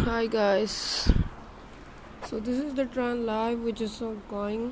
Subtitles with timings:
[0.00, 1.12] hi guys.
[2.24, 4.60] So this is the Tran live which is going.